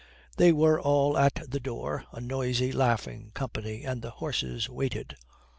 They 0.37 0.51
were 0.51 0.81
all 0.81 1.15
at 1.15 1.43
the 1.47 1.59
door, 1.59 2.05
a 2.11 2.19
noisy, 2.19 2.71
laughing 2.71 3.29
company, 3.35 3.83
and 3.83 4.01
the 4.01 4.09
horses 4.09 4.67
waited. 4.67 5.15